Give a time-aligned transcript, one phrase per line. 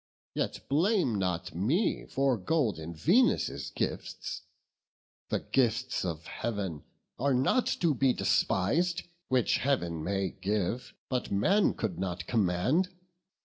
[0.33, 4.41] Yet blame not me for golden Venus' gifts:
[5.29, 6.81] The gifts of Heav'n
[7.19, 12.89] are not to be despis'd, Which Heav'n may give, but man could not command.